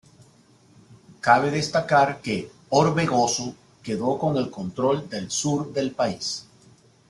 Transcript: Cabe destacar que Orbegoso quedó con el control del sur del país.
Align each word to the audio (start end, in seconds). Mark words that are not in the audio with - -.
Cabe 1.25 1.51
destacar 1.51 2.23
que 2.23 2.51
Orbegoso 2.71 3.53
quedó 3.83 4.17
con 4.17 4.35
el 4.37 4.49
control 4.49 5.07
del 5.07 5.29
sur 5.29 5.71
del 5.71 5.91
país. 5.91 6.43